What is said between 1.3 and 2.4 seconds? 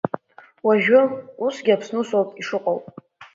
усгьы Аԥсны усоуп